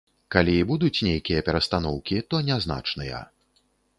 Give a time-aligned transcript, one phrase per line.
[0.35, 3.23] Калі і будуць нейкія перастаноўкі, то нязначныя.